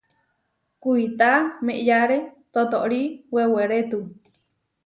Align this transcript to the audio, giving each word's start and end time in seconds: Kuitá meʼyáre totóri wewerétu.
Kuitá 0.81 1.31
meʼyáre 1.65 2.17
totóri 2.53 3.01
wewerétu. 3.33 3.97